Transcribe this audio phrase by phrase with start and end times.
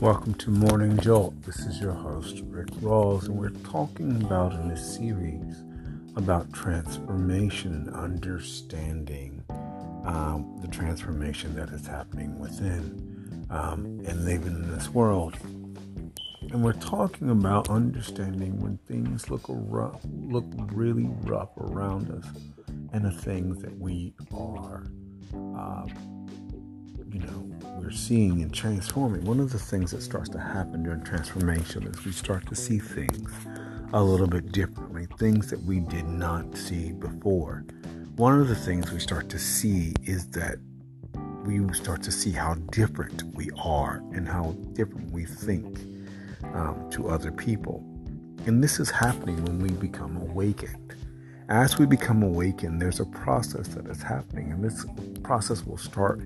[0.00, 1.42] Welcome to Morning Jolt.
[1.42, 5.56] This is your host, Rick Rawls, and we're talking about in this series
[6.14, 9.42] about transformation and understanding
[10.04, 15.36] um, the transformation that is happening within um, and living in this world.
[16.42, 22.26] And we're talking about understanding when things look rough, look really rough around us,
[22.92, 24.84] and the things that we are.
[25.34, 25.86] Uh,
[27.10, 29.24] you know, we're seeing and transforming.
[29.24, 32.78] One of the things that starts to happen during transformation is we start to see
[32.78, 33.32] things
[33.92, 37.64] a little bit differently, things that we did not see before.
[38.16, 40.58] One of the things we start to see is that
[41.44, 45.78] we start to see how different we are and how different we think
[46.54, 47.84] um, to other people.
[48.46, 50.94] And this is happening when we become awakened.
[51.48, 54.84] As we become awakened, there's a process that is happening, and this
[55.22, 56.20] process will start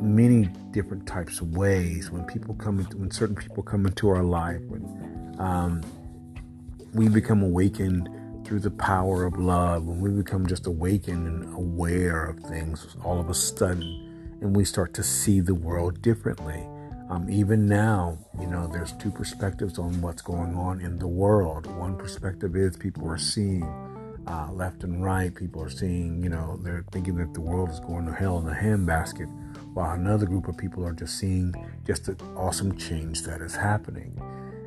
[0.00, 4.22] many different types of ways when people come into when certain people come into our
[4.22, 5.82] life when um,
[6.94, 8.08] we become awakened
[8.44, 13.20] through the power of love when we become just awakened and aware of things all
[13.20, 14.08] of a sudden
[14.40, 16.66] and we start to see the world differently.
[17.10, 21.66] Um, even now you know there's two perspectives on what's going on in the world.
[21.78, 23.62] One perspective is people are seeing
[24.26, 25.34] uh, left and right.
[25.34, 28.46] People are seeing you know they're thinking that the world is going to hell in
[28.46, 29.28] a handbasket
[29.74, 31.54] while another group of people are just seeing
[31.86, 34.20] just the awesome change that is happening.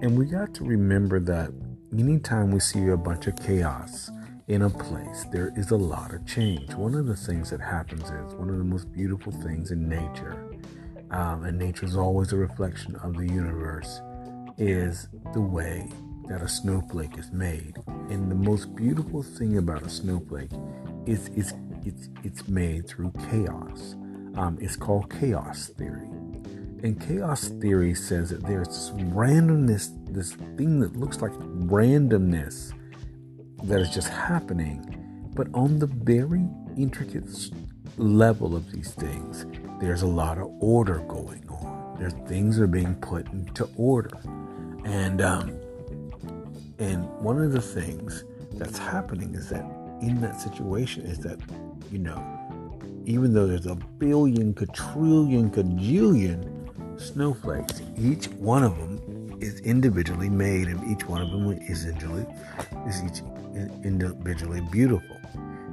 [0.00, 1.50] And we got to remember that
[1.92, 4.10] anytime we see a bunch of chaos
[4.48, 6.74] in a place, there is a lot of change.
[6.74, 10.44] One of the things that happens is one of the most beautiful things in nature,
[11.10, 14.00] um, and nature is always a reflection of the universe,
[14.58, 15.88] is the way
[16.28, 17.76] that a snowflake is made.
[18.08, 20.50] And the most beautiful thing about a snowflake
[21.06, 21.52] is it's,
[21.84, 23.96] it's, it's made through chaos
[24.36, 26.08] um, is called chaos theory.
[26.82, 32.72] And chaos theory says that there's randomness, this thing that looks like randomness
[33.64, 35.30] that is just happening.
[35.34, 36.46] But on the very
[36.76, 37.24] intricate
[37.96, 39.46] level of these things,
[39.80, 41.96] there's a lot of order going on.
[41.98, 44.18] There's things are being put into order.
[44.84, 45.58] And um,
[46.78, 49.64] and one of the things that's happening is that
[50.02, 51.38] in that situation is that,
[51.90, 52.18] you know,
[53.06, 55.50] even though there's a billion, quadrillion,
[56.98, 62.26] snowflakes, each one of them is individually made, and each one of them is individually
[62.86, 63.22] is each
[63.84, 65.16] individually beautiful.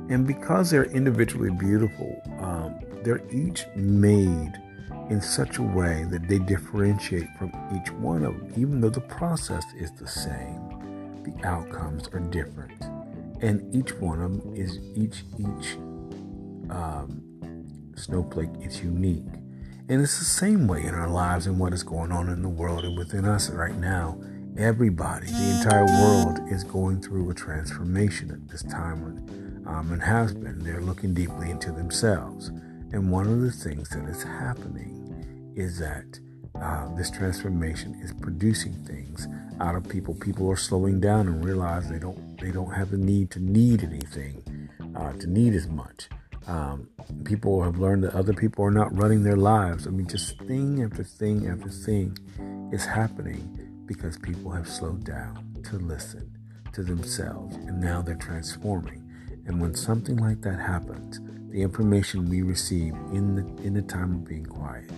[0.09, 4.53] And because they're individually beautiful, um, they're each made
[5.09, 9.01] in such a way that they differentiate from each one of them, even though the
[9.01, 11.23] process is the same.
[11.23, 12.81] The outcomes are different,
[13.41, 15.77] and each one of them is each each
[16.71, 19.25] um, snowflake is unique.
[19.89, 22.49] And it's the same way in our lives and what is going on in the
[22.49, 24.19] world and within us right now.
[24.57, 30.33] Everybody, the entire world is going through a transformation at this time um, and has
[30.33, 30.59] been.
[30.59, 32.49] They're looking deeply into themselves.
[32.93, 36.19] And one of the things that is happening is that
[36.61, 39.27] uh, this transformation is producing things
[39.59, 40.13] out of people.
[40.15, 43.83] People are slowing down and realize they don't they don't have the need to need
[43.83, 46.09] anything, uh, to need as much.
[46.47, 46.89] Um,
[47.23, 49.87] people have learned that other people are not running their lives.
[49.87, 52.17] I mean, just thing after thing after thing
[52.71, 56.31] is happening because people have slowed down to listen
[56.73, 59.07] to themselves and now they're transforming.
[59.45, 61.19] And when something like that happens,
[61.51, 64.89] the information we receive in the in the time of being quiet,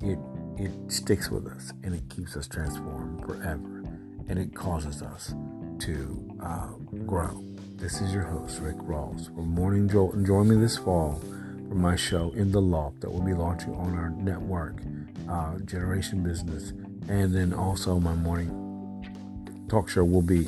[0.00, 0.18] it
[0.58, 3.84] it sticks with us and it keeps us transformed forever,
[4.28, 5.34] and it causes us
[5.80, 6.68] to uh,
[7.06, 7.42] grow.
[7.76, 10.14] This is your host, Rick Rawls, for Morning Jolt.
[10.14, 11.22] And join me this fall
[11.68, 14.76] for my show In the Loft that will be launching on our network,
[15.28, 16.70] uh, Generation Business.
[17.08, 18.50] And then also my morning
[19.68, 20.44] talk show will be,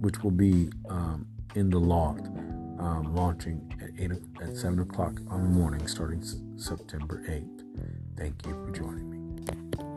[0.00, 1.24] which will be um,
[1.54, 2.26] In the Loft,
[2.80, 4.10] um, launching at, 8,
[4.42, 6.22] at 7 o'clock on the morning starting
[6.56, 7.62] September 8th.
[8.16, 9.89] Thank you for joining me.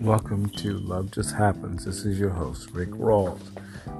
[0.00, 1.84] Welcome to Love Just Happens.
[1.84, 3.40] This is your host, Rick Rawls.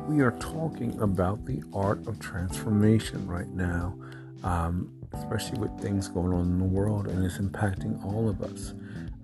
[0.06, 3.98] We are talking about the art of transformation right now,
[4.44, 8.74] um, especially with things going on in the world, and it's impacting all of us.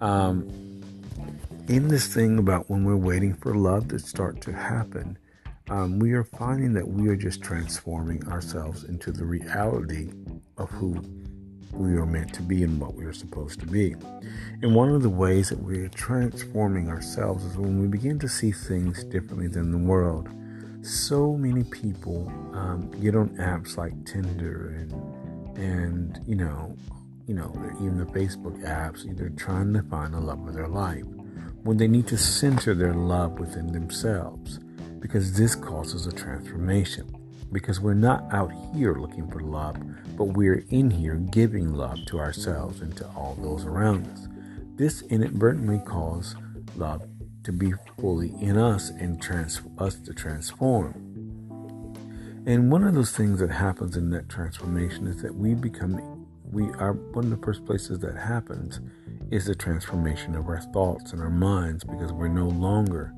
[0.00, 0.48] Um,
[1.68, 5.16] in this thing about when we're waiting for love to start to happen,
[5.70, 10.10] um, we are finding that we are just transforming ourselves into the reality
[10.58, 10.94] of who
[11.76, 13.94] we are meant to be and what we are supposed to be.
[14.62, 18.28] And one of the ways that we are transforming ourselves is when we begin to
[18.28, 20.28] see things differently than the world.
[20.82, 24.92] so many people um, get on apps like Tinder and
[25.56, 26.76] and you know
[27.26, 27.50] you know
[27.80, 31.04] even the Facebook apps either trying to find the love of their life
[31.62, 34.58] when they need to center their love within themselves
[35.00, 37.06] because this causes a transformation
[37.54, 39.76] because we're not out here looking for love
[40.16, 44.28] but we're in here giving love to ourselves and to all those around us
[44.76, 46.36] this inadvertently causes
[46.76, 47.02] love
[47.44, 50.94] to be fully in us and trans- us to transform.
[52.46, 56.64] And one of those things that happens in that transformation is that we become, we
[56.74, 58.80] are, one of the first places that happens
[59.30, 63.14] is the transformation of our thoughts and our minds because we're no longer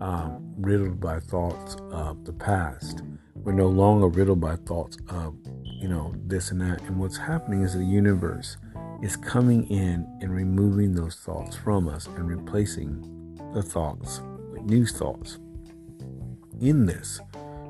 [0.00, 3.02] um, riddled by thoughts of the past.
[3.42, 5.34] We're no longer riddled by thoughts of,
[5.64, 6.82] you know, this and that.
[6.82, 8.56] And what's happening is the universe
[9.02, 13.00] is coming in and removing those thoughts from us and replacing
[13.54, 14.20] the thoughts
[14.52, 15.38] with new thoughts.
[16.60, 17.20] In this,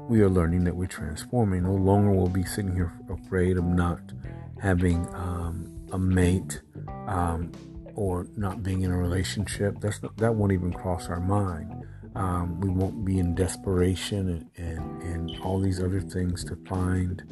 [0.08, 1.62] we are learning that we're transforming.
[1.62, 4.00] No longer will be sitting here afraid of not
[4.60, 6.60] having um, a mate
[7.06, 7.52] um,
[7.94, 9.76] or not being in a relationship.
[9.80, 11.84] That's not, that won't even cross our mind.
[12.16, 17.22] Um, we won't be in desperation and, and, and, all these other things to find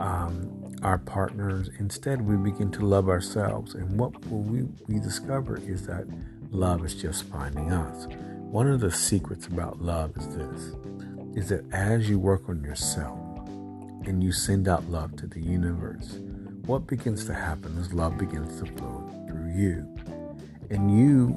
[0.00, 1.70] um, our partners.
[1.78, 3.74] Instead, we begin to love ourselves.
[3.74, 6.06] And what we, we discover is that
[6.50, 8.06] love is just finding us.
[8.52, 10.76] One of the secrets about love is this
[11.34, 13.18] is that as you work on yourself
[14.04, 16.18] and you send out love to the universe,
[16.66, 19.88] what begins to happen is love begins to flow through you.
[20.70, 21.36] And you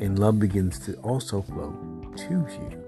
[0.00, 1.76] and love begins to also flow
[2.16, 2.83] to you.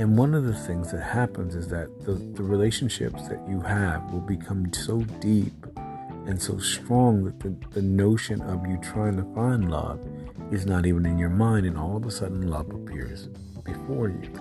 [0.00, 4.10] And one of the things that happens is that the, the relationships that you have
[4.10, 5.52] will become so deep
[6.24, 10.00] and so strong that the, the notion of you trying to find love
[10.50, 13.26] is not even in your mind, and all of a sudden love appears
[13.62, 14.32] before you.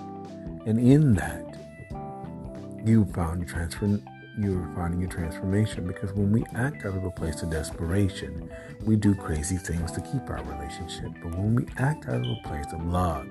[0.66, 1.58] And in that,
[2.86, 4.00] you found transfer
[4.40, 8.50] you're finding a transformation because when we act out of a place of desperation,
[8.86, 11.12] we do crazy things to keep our relationship.
[11.22, 13.28] But when we act out of a place of love,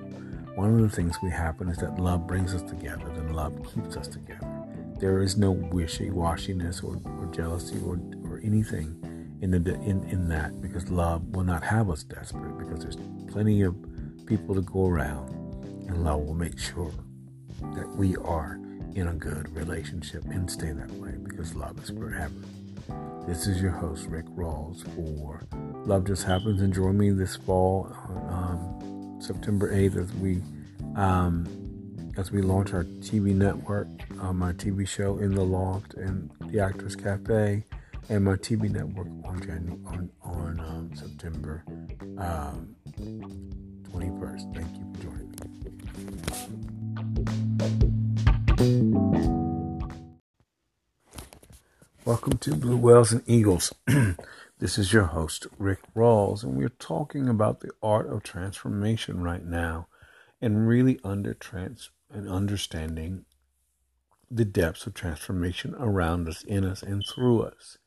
[0.58, 3.96] one of the things we happen is that love brings us together, then love keeps
[3.96, 4.44] us together.
[4.98, 10.60] There is no wishy-washiness or, or jealousy or, or anything in the in, in that
[10.60, 12.96] because love will not have us desperate because there's
[13.30, 13.76] plenty of
[14.26, 15.28] people to go around
[15.86, 16.90] and love will make sure
[17.76, 18.58] that we are
[18.96, 22.34] in a good relationship and stay that way because love is forever.
[23.28, 25.46] This is your host Rick Rawls for
[25.86, 27.94] Love Just Happens and join me this fall
[28.28, 30.42] um, September 8th as we
[30.96, 31.46] um,
[32.16, 33.86] as we launch our TV network,
[34.20, 37.62] um, my TV show in the loft and the Actors Cafe
[38.08, 41.62] and my TV network on January, on on um, September
[42.18, 42.74] um,
[43.92, 44.54] 21st.
[44.54, 45.38] Thank you for joining me.
[52.04, 53.72] Welcome to Blue Whales and Eagles.
[54.58, 59.44] this is your host, Rick Rawls, and we're talking about the art of transformation right
[59.44, 59.86] now
[60.40, 63.24] and really under trans and understanding
[64.30, 67.78] the depths of transformation around us, in us, and through us.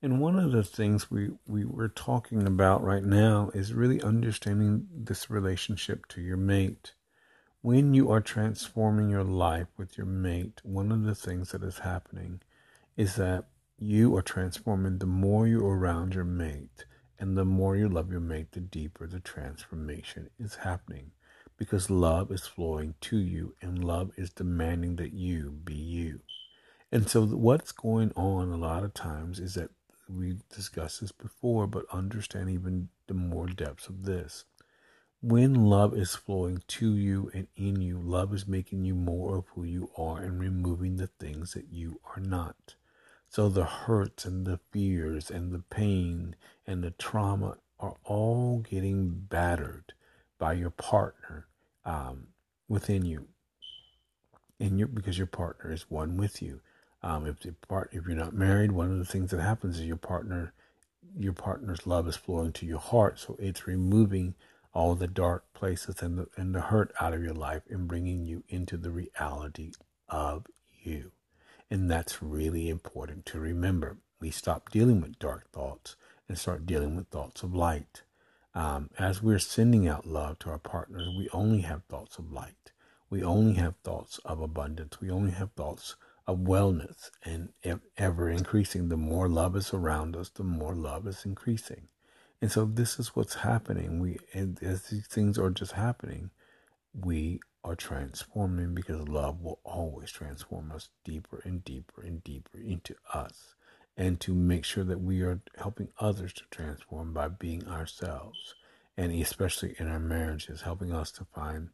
[0.00, 4.86] And one of the things we, we were talking about right now is really understanding
[4.94, 6.94] this relationship to your mate.
[7.62, 11.78] When you are transforming your life with your mate, one of the things that is
[11.80, 12.40] happening
[12.96, 13.46] is that
[13.82, 16.84] you are transforming the more you're around your mate
[17.18, 21.10] and the more you love your mate, the deeper the transformation is happening
[21.56, 26.20] because love is flowing to you and love is demanding that you be you.
[26.92, 29.70] And so, what's going on a lot of times is that
[30.08, 34.44] we discussed this before, but understand even the more depths of this.
[35.20, 39.48] When love is flowing to you and in you, love is making you more of
[39.54, 42.74] who you are and removing the things that you are not.
[43.32, 46.36] So the hurts and the fears and the pain
[46.66, 49.94] and the trauma are all getting battered
[50.38, 51.46] by your partner
[51.86, 52.26] um,
[52.68, 53.28] within you.
[54.60, 56.60] And you because your partner is one with you.
[57.02, 59.86] Um, if the part, if you're not married, one of the things that happens is
[59.86, 60.52] your partner,
[61.18, 64.34] your partner's love is flowing to your heart, so it's removing
[64.74, 68.26] all the dark places and the and the hurt out of your life and bringing
[68.26, 69.72] you into the reality
[70.10, 70.46] of
[70.82, 71.12] you.
[71.72, 73.96] And that's really important to remember.
[74.20, 75.96] We stop dealing with dark thoughts
[76.28, 78.02] and start dealing with thoughts of light.
[78.54, 82.72] Um, as we're sending out love to our partners, we only have thoughts of light.
[83.08, 85.00] We only have thoughts of abundance.
[85.00, 87.54] We only have thoughts of wellness and
[87.96, 88.90] ever increasing.
[88.90, 91.88] The more love is around us, the more love is increasing.
[92.42, 93.98] And so this is what's happening.
[93.98, 94.18] We
[94.60, 96.32] as these things are just happening,
[96.94, 102.94] we are transforming because love will always transform us deeper and deeper and deeper into
[103.12, 103.54] us
[103.96, 108.54] and to make sure that we are helping others to transform by being ourselves.
[108.96, 111.70] And especially in our marriages helping us to find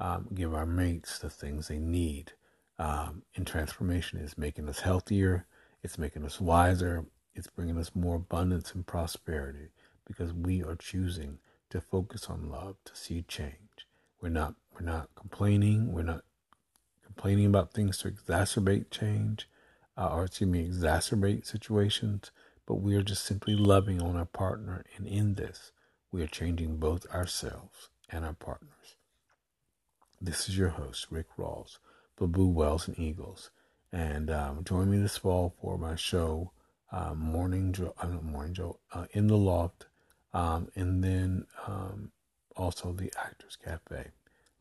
[0.00, 2.32] um, give our mates the things they need.
[2.78, 5.46] Um, and transformation is making us healthier.
[5.82, 7.06] It's making us wiser.
[7.34, 9.68] It's bringing us more abundance and prosperity
[10.06, 11.38] because we are choosing
[11.70, 13.87] to focus on love to see change
[14.20, 15.92] we're not we're not complaining.
[15.92, 16.24] We're not
[17.04, 19.48] complaining about things to exacerbate change
[19.98, 22.30] uh, or excuse me, exacerbate situations,
[22.66, 24.84] but we are just simply loving on our partner.
[24.96, 25.72] And in this,
[26.12, 28.94] we are changing both ourselves and our partners.
[30.20, 31.78] This is your host, Rick Rawls,
[32.16, 33.50] Babu Wells and Eagles.
[33.92, 36.52] And um, join me this fall for my show,
[36.92, 39.86] uh, Morning Joe, uh, Morning Joe, uh, in the Loft,
[40.32, 42.12] um, and then um,
[42.58, 44.08] also the Actors Cafe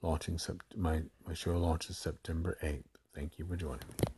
[0.01, 0.39] launching
[0.75, 2.83] my, my show launches September 8th.
[3.15, 4.16] Thank you for joining me.